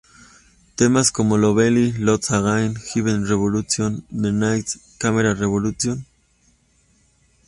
Temas 0.77 1.11
como 1.11 1.37
""Lovely"", 1.37 1.91
""Lost 1.99 2.31
Again"" 2.31 2.73
""Give 2.91 3.05
it 3.07 3.19
Revolution"", 3.27 4.03
de 4.09 4.31
"Lights...Camera...Revolution! 4.31 6.07